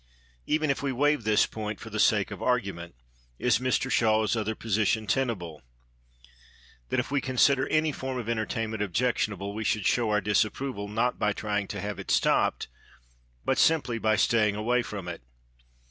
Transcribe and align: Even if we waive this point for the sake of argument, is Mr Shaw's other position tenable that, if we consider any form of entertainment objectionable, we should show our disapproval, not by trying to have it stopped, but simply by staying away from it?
Even 0.47 0.71
if 0.71 0.81
we 0.81 0.91
waive 0.91 1.25
this 1.25 1.45
point 1.45 1.79
for 1.79 1.91
the 1.91 1.99
sake 1.99 2.31
of 2.31 2.41
argument, 2.41 2.95
is 3.37 3.59
Mr 3.59 3.91
Shaw's 3.91 4.35
other 4.35 4.55
position 4.55 5.05
tenable 5.05 5.61
that, 6.89 6.99
if 6.99 7.11
we 7.11 7.21
consider 7.21 7.67
any 7.67 7.91
form 7.91 8.17
of 8.17 8.27
entertainment 8.27 8.81
objectionable, 8.81 9.53
we 9.53 9.63
should 9.63 9.85
show 9.85 10.09
our 10.09 10.19
disapproval, 10.19 10.87
not 10.87 11.19
by 11.19 11.33
trying 11.33 11.67
to 11.67 11.81
have 11.81 11.99
it 11.99 12.09
stopped, 12.09 12.67
but 13.45 13.59
simply 13.59 13.99
by 13.99 14.15
staying 14.15 14.55
away 14.55 14.81
from 14.81 15.07
it? 15.07 15.21